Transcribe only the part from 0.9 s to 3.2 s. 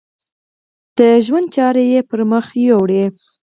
د ژوند چارې یې پر مخ یوړې.